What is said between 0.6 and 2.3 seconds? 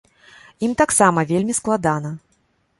Ім таксама вельмі складана.